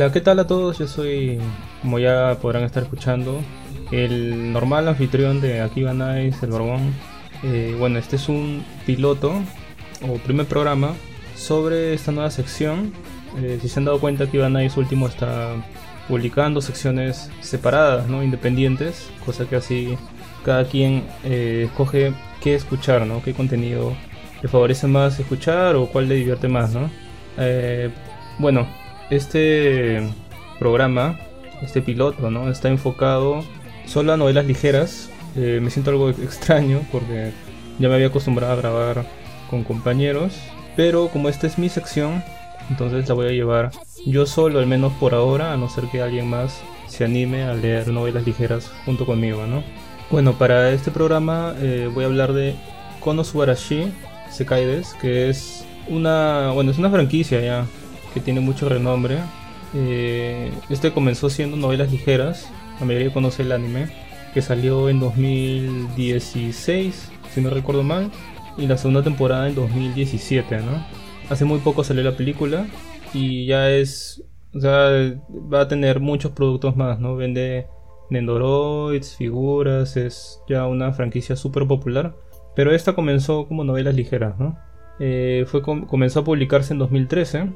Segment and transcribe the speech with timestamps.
[0.00, 0.78] Hola, ¿qué tal a todos?
[0.78, 1.38] Yo soy,
[1.82, 3.42] como ya podrán estar escuchando,
[3.90, 6.94] el normal anfitrión de Akiba Nice, el Borbón.
[7.42, 9.30] Eh, bueno, este es un piloto
[10.08, 10.94] o primer programa
[11.36, 12.94] sobre esta nueva sección.
[13.42, 15.56] Eh, si se han dado cuenta, Akiba Nice último está
[16.08, 18.22] publicando secciones separadas, ¿no?
[18.22, 19.98] independientes, cosa que así
[20.46, 23.22] cada quien eh, escoge qué escuchar, ¿no?
[23.22, 23.92] qué contenido
[24.40, 26.72] le favorece más escuchar o cuál le divierte más.
[26.72, 26.88] ¿no?
[28.38, 28.66] bueno,
[29.10, 30.02] este
[30.58, 31.18] programa,
[31.62, 32.50] este piloto, ¿no?
[32.50, 33.44] Está enfocado
[33.86, 35.10] solo a novelas ligeras.
[35.36, 37.32] Eh, me siento algo extraño porque
[37.78, 39.04] ya me había acostumbrado a grabar
[39.48, 40.34] con compañeros.
[40.76, 42.22] Pero como esta es mi sección,
[42.70, 43.72] entonces la voy a llevar
[44.06, 47.54] yo solo, al menos por ahora, a no ser que alguien más se anime a
[47.54, 49.62] leer novelas ligeras junto conmigo, ¿no?
[50.10, 52.54] Bueno, para este programa eh, voy a hablar de
[53.00, 53.92] Konosubarashi
[54.30, 57.66] Sekaides, que es una, bueno, es una franquicia ya
[58.12, 59.18] que tiene mucho renombre.
[59.74, 63.88] Eh, este comenzó siendo novelas ligeras, la mayoría conoce el anime,
[64.34, 68.10] que salió en 2016, si no recuerdo mal,
[68.56, 70.84] y la segunda temporada en 2017, ¿no?
[71.28, 72.66] Hace muy poco salió la película
[73.14, 74.90] y ya es, o sea,
[75.52, 77.16] va a tener muchos productos más, ¿no?
[77.16, 77.68] Vende
[78.10, 82.16] Nendoroids, figuras, es ya una franquicia súper popular,
[82.56, 84.58] pero esta comenzó como novelas ligeras, ¿no?
[84.98, 87.50] Eh, fue, comenzó a publicarse en 2013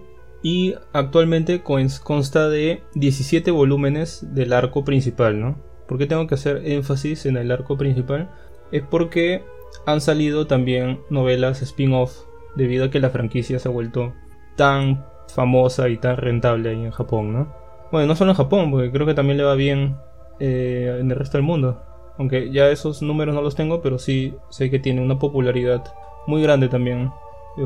[0.44, 5.56] y actualmente consta de 17 volúmenes del arco principal, ¿no?
[5.88, 8.30] ¿Por qué tengo que hacer énfasis en el arco principal?
[8.70, 9.42] Es porque
[9.86, 14.12] han salido también novelas spin-off debido a que la franquicia se ha vuelto
[14.54, 17.54] tan famosa y tan rentable ahí en Japón, ¿no?
[17.90, 19.96] Bueno, no solo en Japón, porque creo que también le va bien
[20.40, 21.82] eh, en el resto del mundo.
[22.18, 25.84] Aunque ya esos números no los tengo, pero sí sé que tiene una popularidad
[26.26, 27.10] muy grande también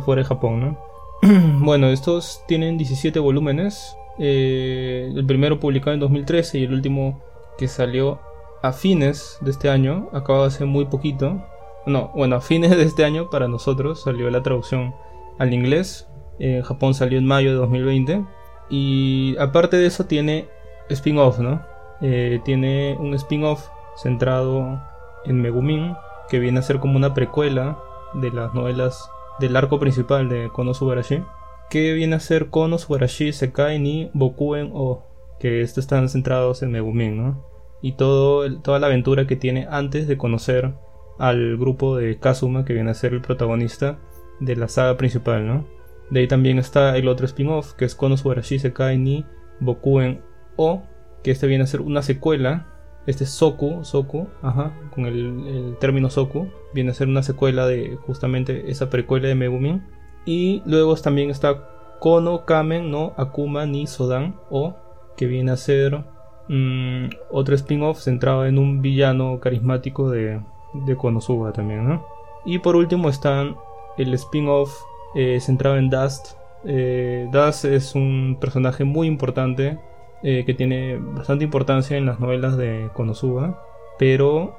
[0.04, 0.88] fuera de Japón, ¿no?
[1.60, 3.96] bueno, estos tienen 17 volúmenes.
[4.18, 7.22] Eh, el primero publicado en 2013 y el último
[7.56, 8.20] que salió
[8.62, 11.42] a fines de este año, acaba de ser muy poquito.
[11.86, 14.94] No, bueno, a fines de este año para nosotros salió la traducción
[15.38, 16.08] al inglés.
[16.38, 18.24] En Japón salió en mayo de 2020.
[18.70, 20.48] Y aparte de eso tiene
[20.90, 21.62] spin-off, ¿no?
[22.00, 24.80] Eh, tiene un spin-off centrado
[25.24, 25.94] en Megumin,
[26.28, 27.78] que viene a ser como una precuela
[28.14, 31.22] de las novelas del arco principal de Konosubarashi,
[31.70, 35.04] que viene a ser Konosubarashi Sekai ni Bokuen O,
[35.38, 37.44] que estos están centrados en Megumin, ¿no?
[37.80, 40.74] Y todo, toda la aventura que tiene antes de conocer
[41.18, 43.98] al grupo de Kazuma, que viene a ser el protagonista
[44.40, 45.66] de la saga principal, ¿no?
[46.10, 49.26] De ahí también está el otro spin-off, que es Konosubarashi Sekai ni
[49.60, 50.22] Bokuen
[50.56, 50.82] O,
[51.22, 52.77] que este viene a ser una secuela
[53.08, 58.70] este Soku, Soku, ajá, con el, término Soku, viene a ser una secuela de justamente
[58.70, 59.82] esa precuela de Megumin.
[60.26, 64.76] Y luego también está Kono Kamen no Akuma ni Sodan, o
[65.16, 66.04] que viene a ser
[66.48, 70.42] mm, otro spin-off centrado en un villano carismático de,
[70.74, 72.04] de Konosuba también, ¿no?
[72.44, 73.56] Y por último están
[73.96, 74.82] el spin-off
[75.14, 76.34] eh, centrado en Dust.
[76.66, 79.78] Eh, Dust es un personaje muy importante
[80.22, 83.62] eh, que tiene bastante importancia en las novelas de Konosuba,
[83.98, 84.56] pero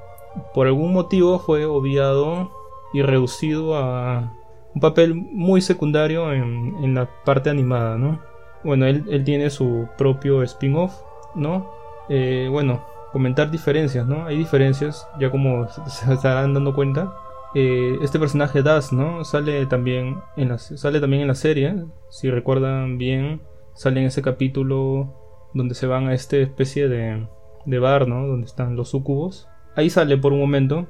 [0.54, 2.50] por algún motivo fue obviado
[2.92, 4.32] y reducido a
[4.74, 8.20] un papel muy secundario en, la parte animada, ¿no?
[8.62, 10.94] Bueno, él, tiene su propio spin-off,
[11.34, 11.70] ¿no?
[12.08, 14.26] Eh, bueno, comentar diferencias, ¿no?
[14.26, 17.12] Hay diferencias, ya como se estarán dando cuenta.
[17.54, 19.24] Eh, este personaje Das, ¿no?
[19.24, 23.42] Sale también en la, sale también en la serie, si recuerdan bien,
[23.74, 27.26] sale en ese capítulo donde se van a esta especie de,
[27.64, 28.26] de bar, ¿no?
[28.26, 29.48] Donde están los sucubos.
[29.76, 30.86] Ahí sale por un momento.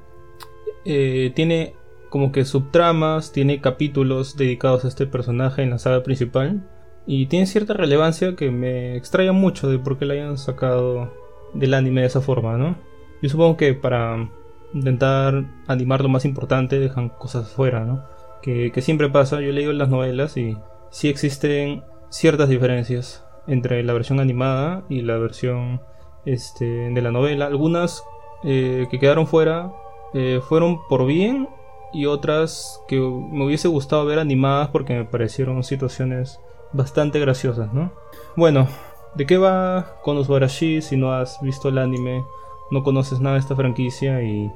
[0.84, 1.74] Eh, tiene
[2.08, 6.68] como que subtramas, tiene capítulos dedicados a este personaje en la saga principal.
[7.06, 11.12] Y tiene cierta relevancia que me extraña mucho de por qué la hayan sacado
[11.54, 12.76] del anime de esa forma, ¿no?
[13.22, 14.30] Yo supongo que para
[14.72, 18.04] intentar animar lo más importante dejan cosas fuera, ¿no?
[18.42, 20.56] Que, que siempre pasa, yo he leído las novelas y
[20.90, 25.80] sí existen ciertas diferencias entre la versión animada y la versión
[26.24, 27.46] este, de la novela.
[27.46, 28.04] Algunas
[28.42, 29.72] eh, que quedaron fuera
[30.14, 31.48] eh, fueron por bien
[31.92, 36.40] y otras que me hubiese gustado ver animadas porque me parecieron situaciones
[36.72, 37.92] bastante graciosas, ¿no?
[38.36, 38.68] Bueno,
[39.14, 42.24] ¿de qué va Konosubarashi si no has visto el anime,
[42.70, 44.50] no conoces nada de esta franquicia y,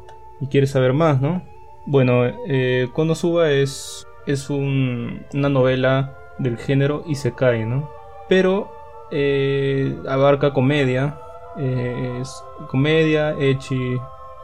[0.50, 1.42] quieres saber más, ¿no?
[1.86, 7.88] Bueno, eh, Konosuba es, es una novela del género Isekai, ¿no?
[8.28, 8.70] Pero
[9.16, 11.20] eh, abarca comedia,
[11.56, 12.20] eh,
[12.68, 13.96] comedia, echi,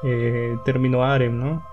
[0.04, 1.66] eh, término harem, ¿no?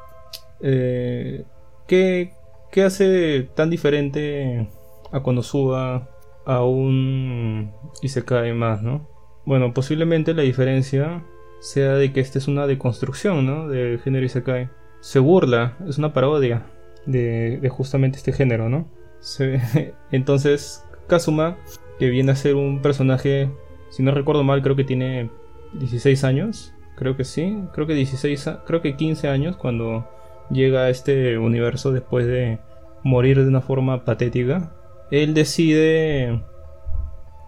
[0.59, 2.33] ¿qué,
[2.71, 4.67] ¿qué, hace tan diferente
[5.11, 6.09] a Konosuba
[6.43, 7.71] a un
[8.01, 9.07] Isekai más, ¿no?
[9.45, 11.23] Bueno, posiblemente la diferencia
[11.59, 13.67] sea de que esta es una deconstrucción, ¿no?
[13.67, 14.69] Del género Isekai.
[15.01, 16.65] Se burla, es una parodia
[17.05, 18.89] de, justamente este género, ¿no?
[20.11, 21.57] entonces, Kazuma,
[21.99, 23.49] que viene a ser un personaje,
[23.89, 25.29] si no recuerdo mal, creo que tiene
[25.73, 30.07] 16 años, creo que sí, creo que 16, creo que 15 años cuando
[30.49, 32.59] llega a este universo después de
[33.03, 34.73] morir de una forma patética.
[35.11, 36.43] Él decide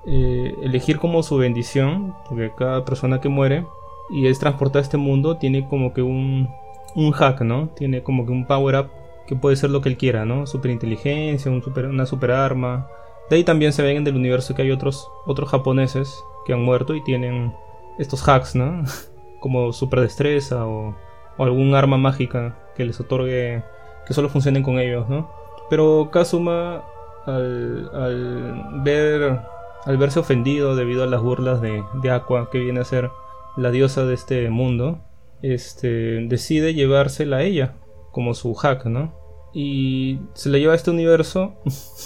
[0.07, 3.65] eh, elegir como su bendición, porque cada persona que muere
[4.09, 6.49] y es transportada a este mundo tiene como que un,
[6.95, 7.69] un hack, ¿no?
[7.69, 8.89] Tiene como que un power up
[9.27, 10.47] que puede ser lo que él quiera, ¿no?
[10.47, 12.87] Super inteligencia, un super, una super arma.
[13.29, 16.61] De ahí también se ven en el universo que hay otros, otros japoneses que han
[16.61, 17.53] muerto y tienen
[17.97, 18.83] estos hacks, ¿no?
[19.39, 20.95] Como super destreza o,
[21.37, 23.63] algún arma mágica que les otorgue
[24.05, 25.31] que solo funcionen con ellos, ¿no?
[25.69, 26.83] Pero Kazuma,
[27.25, 29.39] al, al ver
[29.85, 33.11] al verse ofendido debido a las burlas de, de Aqua, que viene a ser
[33.55, 34.99] la diosa de este mundo,
[35.41, 37.75] este, decide llevársela a ella
[38.11, 39.13] como su hack, ¿no?
[39.53, 41.55] Y se la lleva a este universo,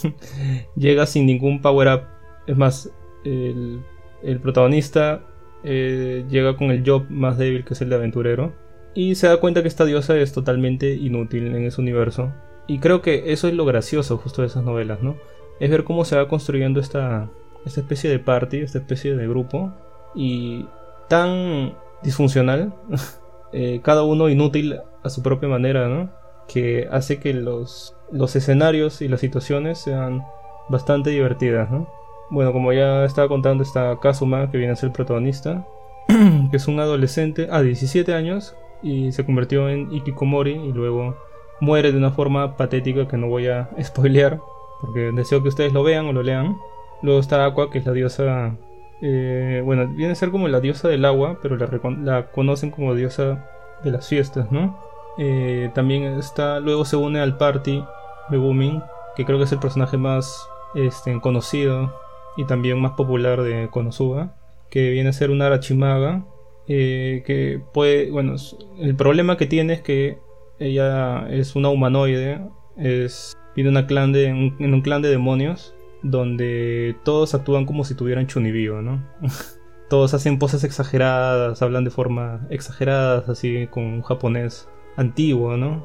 [0.76, 2.02] llega sin ningún power up.
[2.48, 2.90] Es más,
[3.26, 3.82] el,
[4.22, 5.22] el protagonista
[5.64, 8.54] eh, llega con el job más débil que es el de aventurero.
[8.94, 12.32] Y se da cuenta que esta diosa es totalmente inútil en ese universo.
[12.68, 15.16] Y creo que eso es lo gracioso justo de esas novelas, ¿no?
[15.60, 17.30] Es ver cómo se va construyendo esta,
[17.66, 19.74] esta especie de party, esta especie de grupo.
[20.16, 20.68] Y
[21.10, 22.74] tan disfuncional,
[23.54, 26.12] eh, cada uno inútil a su propia manera, ¿no?
[26.48, 30.24] Que hace que los, los escenarios y las situaciones sean
[30.70, 31.88] bastante divertidas, ¿no?
[32.30, 35.68] Bueno, como ya estaba contando, está Kazuma, que viene a ser el protagonista,
[36.52, 41.16] que es un adolescente a 17 años y se convirtió en Ikikomori y luego
[41.60, 44.40] muere de una forma patética que no voy a spoilear,
[44.82, 46.58] porque deseo que ustedes lo vean o lo lean.
[47.02, 48.56] Luego está Aqua, que es la diosa.
[49.02, 53.46] Eh, bueno, viene a ser como la diosa del agua, pero la, conocen como diosa
[53.84, 54.78] de las fiestas, ¿no?
[55.18, 56.60] Eh, también está.
[56.60, 57.84] Luego se une al party
[58.30, 58.82] Megumin,
[59.16, 61.94] que creo que es el personaje más este, conocido
[62.38, 64.36] y también más popular de Konosuba,
[64.70, 66.26] que viene a ser una Arachimaga.
[66.68, 68.10] Eh, que puede.
[68.10, 68.36] Bueno,
[68.80, 70.18] el problema que tiene es que
[70.60, 72.42] ella es una humanoide,
[72.78, 73.34] es.
[73.56, 78.28] Viene una clan de, en un clan de demonios donde todos actúan como si tuvieran
[78.28, 79.04] chunibío, ¿no?
[79.90, 85.84] todos hacen poses exageradas, hablan de forma exagerada, así con un japonés antiguo, ¿no?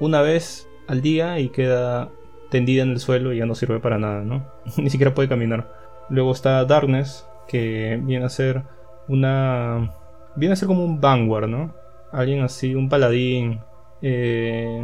[0.00, 2.10] Una vez al día y queda
[2.50, 4.46] tendida en el suelo y ya no sirve para nada, ¿no?
[4.76, 5.72] Ni siquiera puede caminar.
[6.08, 8.62] Luego está Darkness, que viene a ser
[9.08, 9.94] una...
[10.36, 11.74] Viene a ser como un vanguard, ¿no?
[12.12, 13.60] Alguien así, un paladín.
[14.00, 14.82] Eh,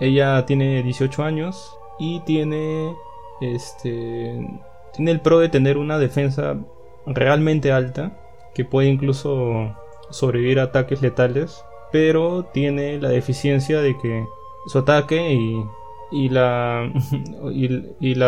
[0.00, 2.94] ella tiene 18 años y tiene
[3.40, 4.46] este
[4.92, 6.56] tiene el pro de tener una defensa
[7.06, 8.16] realmente alta
[8.54, 9.76] que puede incluso
[10.10, 11.64] sobrevivir a ataques letales,
[11.94, 14.26] pero tiene la deficiencia de que
[14.66, 15.32] su ataque
[16.10, 16.90] y, la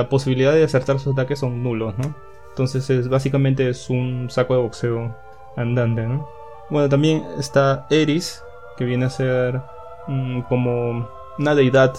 [0.09, 2.15] posibilidad de acertar sus ataques son nulos, ¿no?
[2.51, 5.17] Entonces es básicamente es un saco de boxeo
[5.57, 6.29] andante, ¿no?
[6.71, 8.41] Bueno, también está Eris,
[8.77, 9.61] que viene a ser
[10.07, 11.93] mm, como una deidad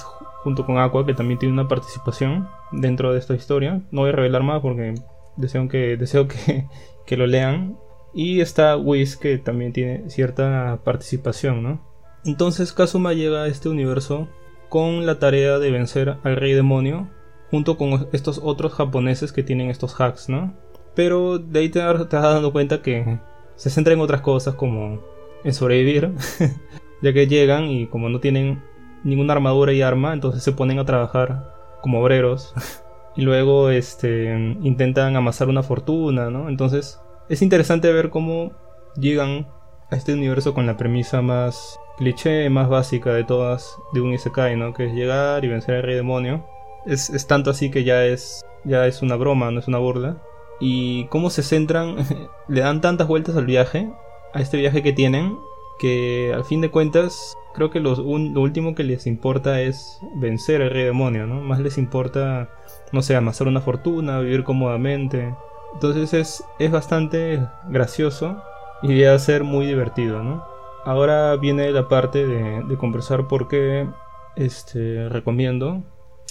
[0.44, 3.82] junto con Aqua, que también tiene una participación dentro de esta historia.
[3.92, 4.94] No voy a revelar más porque
[5.36, 6.66] deseo que, deseo que,
[7.06, 7.78] que lo lean.
[8.18, 11.82] Y está Whis, que también tiene cierta participación, ¿no?
[12.26, 14.28] Entonces Kazuma llega a este universo
[14.70, 17.12] con la tarea de vencer al rey demonio,
[17.52, 20.56] junto con estos otros japoneses que tienen estos hacks, ¿no?
[20.96, 23.20] Pero de ahí te, vas dando cuenta que
[23.56, 25.00] se centra en otras cosas como
[25.44, 26.12] en sobrevivir,
[27.04, 28.64] ya que llegan y como no tienen
[29.04, 32.56] ninguna armadura y arma, entonces se ponen a trabajar como obreros
[33.16, 34.34] y luego este,
[34.64, 36.50] intentan amasar una fortuna, ¿no?
[36.50, 38.52] Entonces es interesante ver cómo
[38.96, 39.48] llegan
[39.90, 44.56] a este universo con la premisa más cliché, más básica de todas de un Isekai,
[44.56, 44.74] ¿no?
[44.74, 46.46] Que es llegar y vencer al rey demonio.
[46.86, 50.22] Es, es tanto así que ya es, ya es una broma, no es una burla.
[50.60, 51.98] Y cómo se centran,
[52.48, 53.92] le dan tantas vueltas al viaje,
[54.34, 55.38] a este viaje que tienen,
[55.80, 60.70] que al fin de cuentas creo que lo último que les importa es vencer al
[60.70, 61.42] rey demonio, ¿no?
[61.42, 62.50] Más les importa,
[62.92, 65.36] no sé, amasar una fortuna, vivir cómodamente.
[65.78, 68.42] Entonces es, es bastante gracioso
[68.82, 70.44] y va a ser muy divertido, ¿no?
[70.86, 73.88] Ahora viene la parte de, conversar porque
[74.36, 75.84] este, recomiendo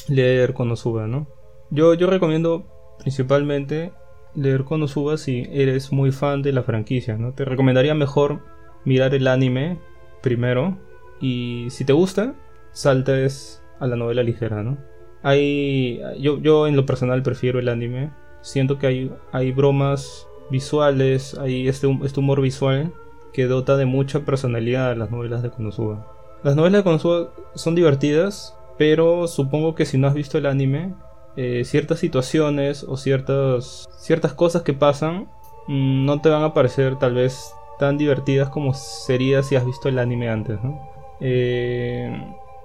[0.08, 1.28] leer Konosuba, ¿no?
[1.70, 2.66] Yo, yo recomiendo
[2.98, 3.92] principalmente
[4.34, 7.32] leer Konosuba si eres muy fan de la franquicia, ¿no?
[7.32, 8.40] Te recomendaría mejor
[8.84, 9.78] mirar el anime
[10.22, 10.76] primero
[11.20, 12.34] y si te gusta,
[12.72, 14.76] saltes a la novela ligera, ¿no?
[15.22, 18.10] Hay, yo, yo en lo personal prefiero el anime
[18.46, 22.92] siento que hay, hay bromas visuales, hay este, este humor visual
[23.32, 26.06] que dota de mucha personalidad a las novelas de Konosuba.
[26.44, 30.94] Las novelas de Konosuba son divertidas, pero supongo que si no has visto el anime,
[31.36, 35.28] eh, ciertas situaciones o ciertas, ciertas cosas que pasan
[35.66, 39.88] mm, no te van a parecer tal vez tan divertidas como sería si has visto
[39.88, 40.62] el anime antes.
[40.62, 40.80] ¿no?
[41.20, 42.16] Eh,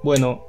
[0.04, 0.46] bueno,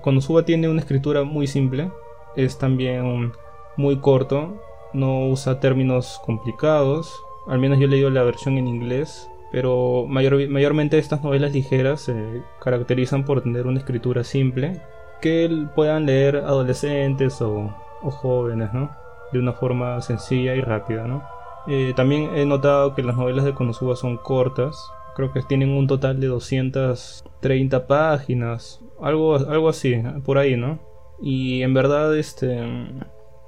[0.00, 1.90] Konosuba tiene una escritura muy simple,
[2.36, 3.32] es también
[3.78, 4.60] muy corto,
[4.92, 10.98] no usa términos complicados, al menos yo he leído la versión en inglés, pero mayormente
[10.98, 14.82] estas novelas ligeras se caracterizan por tener una escritura simple
[15.22, 18.90] que puedan leer adolescentes o, jóvenes, ¿no?
[19.32, 21.22] De una forma sencilla y rápida, ¿no?
[21.66, 25.86] Eh, también he notado que las novelas de Konosuba son cortas, creo que tienen un
[25.86, 30.78] total de 230 páginas, algo, algo así, por ahí, ¿no?
[31.20, 32.60] Y en verdad, este,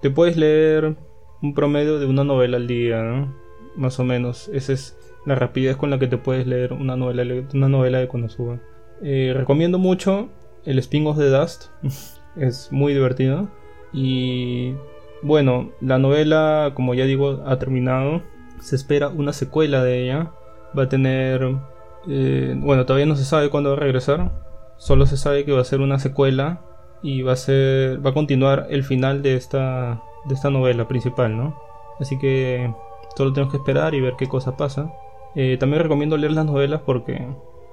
[0.01, 0.97] te puedes leer
[1.43, 3.35] un promedio de una novela al día, ¿no?
[3.77, 4.49] Más o menos.
[4.49, 8.09] Esa es la rapidez con la que te puedes leer una novela, una novela de
[8.09, 8.61] Konosuba.
[9.03, 10.29] Eh, recomiendo mucho
[10.65, 11.67] el spin-off de Dust.
[12.37, 13.49] es muy divertido.
[13.93, 14.75] Y
[15.23, 18.23] bueno, la novela, como ya digo, ha terminado.
[18.61, 20.33] Se espera una secuela de ella.
[20.79, 21.57] Va a tener...
[22.09, 24.33] Eh, bueno, todavía no se sabe cuándo va a regresar.
[24.79, 26.63] Solo se sabe que va a ser una secuela
[27.03, 31.37] y va a ser va a continuar el final de esta de esta novela principal,
[31.37, 31.59] ¿no?
[31.99, 32.73] Así que
[33.17, 34.93] solo tenemos que esperar y ver qué cosa pasa.
[35.35, 37.27] Eh, también recomiendo leer las novelas porque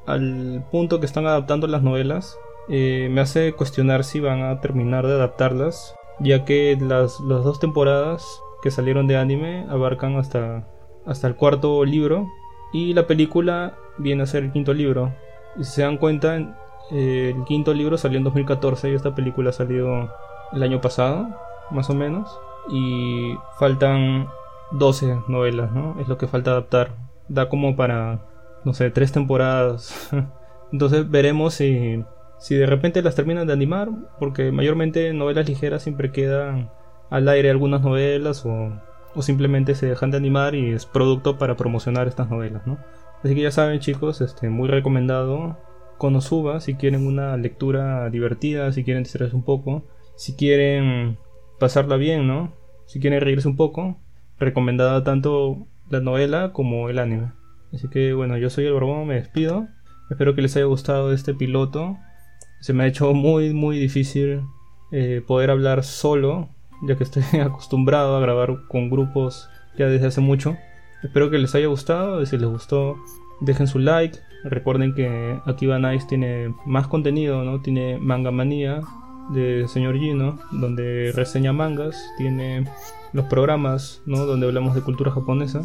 [0.06, 2.38] al punto que están adaptando las novelas
[2.70, 7.60] eh, me hace cuestionar si van a terminar de adaptarlas, ya que las, las dos
[7.60, 10.68] temporadas que salieron de anime abarcan hasta,
[11.06, 12.28] hasta el cuarto libro
[12.74, 15.14] y la película viene a ser el quinto libro.
[15.58, 16.58] Si se dan cuenta,
[16.92, 20.12] el quinto libro salió en 2014 y esta película salió
[20.54, 21.28] el año pasado,
[21.72, 22.40] más o menos.
[22.70, 24.28] Y faltan
[24.72, 26.00] 12 novelas, ¿no?
[26.00, 26.92] Es lo que falta adaptar.
[27.28, 28.20] Da como para,
[28.64, 30.10] no sé, tres temporadas.
[30.72, 32.04] Entonces veremos si,
[32.40, 33.90] si de repente las terminan de animar,
[34.20, 36.70] porque mayormente novelas ligeras siempre quedan
[37.10, 38.72] al aire algunas novelas o,
[39.16, 42.78] o simplemente se dejan de animar y es producto para promocionar estas novelas, ¿no?
[43.24, 45.58] Así que ya saben chicos, este, muy recomendado
[45.98, 49.84] Konosuba si quieren una lectura divertida, si quieren distraerse un poco,
[50.16, 51.18] si quieren
[51.60, 52.54] pasarla bien, ¿no?
[52.86, 53.98] Si quieren reírse un poco,
[54.40, 57.32] recomendada tanto la novela como el anime.
[57.74, 59.68] Así que bueno, yo soy el Borbón, me despido.
[60.10, 61.98] Espero que les haya gustado este piloto.
[62.62, 64.42] Se me ha hecho muy muy difícil
[64.92, 66.50] eh, poder hablar solo,
[66.88, 70.58] ya que estoy acostumbrado a grabar con grupos ya desde hace mucho.
[71.04, 72.98] Espero que les haya gustado, si les gustó
[73.40, 77.62] dejen su like, Recuerden que Akiba Nice tiene más contenido, ¿no?
[77.62, 78.82] Tiene Manga Manía
[79.30, 82.66] de señor Gino, donde reseña mangas, tiene
[83.14, 84.26] los programas, ¿no?
[84.26, 85.62] Donde hablamos de cultura japonesa.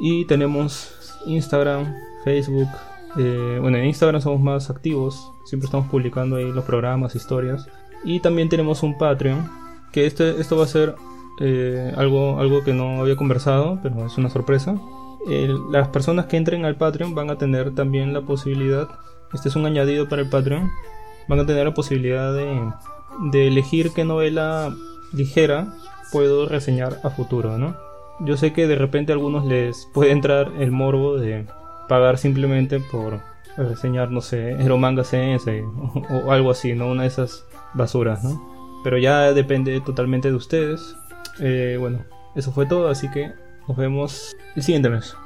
[0.00, 2.68] Y tenemos Instagram, Facebook.
[3.16, 7.68] Eh, bueno, en Instagram somos más activos, siempre estamos publicando ahí los programas, historias.
[8.04, 9.48] Y también tenemos un Patreon,
[9.92, 10.96] que este, esto va a ser
[11.40, 14.76] eh, algo, algo que no había conversado, pero es una sorpresa
[15.70, 18.88] las personas que entren al Patreon van a tener también la posibilidad,
[19.32, 20.70] este es un añadido para el Patreon,
[21.28, 22.70] van a tener la posibilidad de,
[23.30, 24.74] de elegir qué novela
[25.12, 25.72] ligera
[26.12, 27.76] puedo reseñar a futuro, ¿no?
[28.20, 31.46] Yo sé que de repente a algunos les puede entrar el morbo de
[31.88, 33.20] pagar simplemente por
[33.56, 36.88] reseñar, no sé, Hero Manga o, o, algo así, ¿no?
[36.88, 38.80] Una de esas basuras, ¿no?
[38.84, 40.96] Pero ya depende totalmente de ustedes.
[41.40, 42.04] Eh, bueno,
[42.34, 43.32] eso fue todo, así que
[43.68, 45.16] nos vemos el siguiente mes.